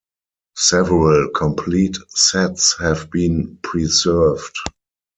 [0.57, 4.57] Several complete sets have been preserved.